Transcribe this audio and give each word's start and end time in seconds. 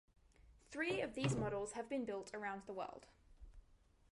Three 0.71 0.99
of 1.01 1.13
these 1.13 1.35
models 1.35 1.73
have 1.73 1.87
been 1.87 2.05
built 2.05 2.33
around 2.33 2.63
the 2.65 2.73
world. 2.73 3.05